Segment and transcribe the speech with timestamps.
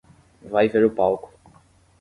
[0.53, 1.29] Vai ver o palco